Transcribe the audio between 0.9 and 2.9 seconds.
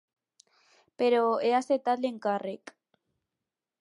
Però he acceptat l’encàrrec.